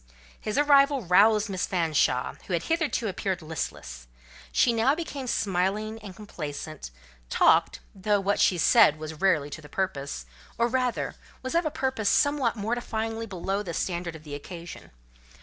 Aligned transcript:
His 0.39 0.57
arrival 0.57 1.03
roused 1.03 1.47
Miss 1.47 1.67
Fanshawe, 1.67 2.33
who 2.47 2.53
had 2.53 2.63
hitherto 2.63 3.07
appeared 3.07 3.43
listless: 3.43 4.07
she 4.51 4.73
now 4.73 4.95
became 4.95 5.27
smiling 5.27 5.99
and 5.99 6.15
complacent, 6.15 6.89
talked—though 7.29 8.19
what 8.19 8.39
she 8.39 8.57
said 8.57 8.97
was 8.97 9.21
rarely 9.21 9.51
to 9.51 9.61
the 9.61 9.69
purpose—or 9.69 10.67
rather, 10.67 11.13
was 11.43 11.53
of 11.53 11.67
a 11.67 11.69
purpose 11.69 12.09
somewhat 12.09 12.55
mortifyingly 12.57 13.27
below 13.29 13.61
the 13.61 13.75
standard 13.75 14.15
of 14.15 14.23
the 14.23 14.33
occasion. 14.33 14.89